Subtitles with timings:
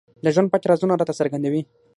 [0.23, 1.61] د ژوند پټ رازونه راته څرګندوي.